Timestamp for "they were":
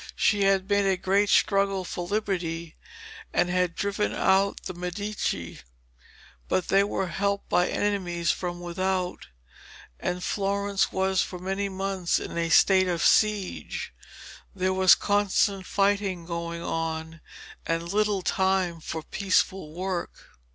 6.69-7.05